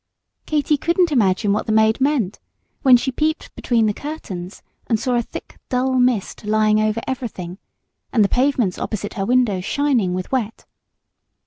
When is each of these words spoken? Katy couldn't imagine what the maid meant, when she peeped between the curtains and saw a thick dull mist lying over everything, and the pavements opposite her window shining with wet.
Katy 0.47 0.77
couldn't 0.77 1.11
imagine 1.11 1.53
what 1.53 1.67
the 1.67 1.71
maid 1.71 2.01
meant, 2.01 2.39
when 2.81 2.97
she 2.97 3.11
peeped 3.11 3.53
between 3.53 3.85
the 3.85 3.93
curtains 3.93 4.63
and 4.87 4.99
saw 4.99 5.13
a 5.13 5.21
thick 5.21 5.59
dull 5.69 5.99
mist 5.99 6.43
lying 6.43 6.79
over 6.79 7.01
everything, 7.05 7.59
and 8.11 8.23
the 8.23 8.27
pavements 8.27 8.79
opposite 8.79 9.13
her 9.13 9.27
window 9.27 9.61
shining 9.61 10.15
with 10.15 10.31
wet. 10.31 10.65